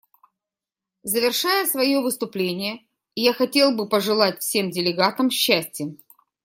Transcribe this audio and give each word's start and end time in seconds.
Завершая 1.03 1.67
свое 1.67 2.01
выступление, 2.01 2.87
я 3.13 3.33
хотел 3.33 3.75
бы 3.75 3.87
пожелать 3.87 4.41
всем 4.41 4.71
делегатам 4.71 5.29
счастья. 5.29 5.95